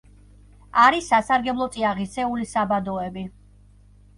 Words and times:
არის 0.83 1.09
სასარგებლო 1.13 1.67
წიაღისეულის 1.75 2.57
საბადოები. 2.59 3.29